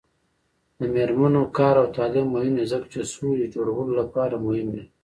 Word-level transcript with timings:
د 0.77 0.79
میرمنو 0.93 1.43
کار 1.57 1.75
او 1.81 1.87
تعلیم 1.97 2.27
مهم 2.35 2.53
دی 2.57 2.65
ځکه 2.71 2.85
چې 2.93 3.11
سولې 3.13 3.45
جوړولو 3.53 3.91
لپاره 4.01 4.35
مهم 4.45 4.67
دی. 4.75 4.83